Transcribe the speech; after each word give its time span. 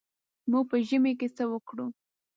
موږ 0.51 0.63
په 0.71 0.77
ژمي 0.87 1.13
کې 1.19 1.27
څه 1.35 1.43
وکړو. 1.51 1.87